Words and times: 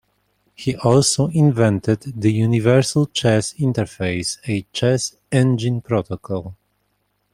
He 0.55 0.75
also 0.77 1.27
invented 1.27 1.99
the 2.19 2.33
Universal 2.33 3.05
Chess 3.13 3.53
Interface, 3.53 4.39
a 4.47 4.65
chess 4.73 5.15
engine 5.31 5.79
protocol. 5.81 6.55